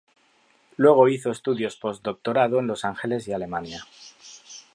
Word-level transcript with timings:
Luego 0.77 1.09
hizo 1.09 1.29
estudios 1.29 1.75
postdoctorado 1.75 2.57
en 2.57 2.65
Los 2.65 2.85
Ángeles 2.85 3.27
y 3.27 3.33
Alemania. 3.33 3.85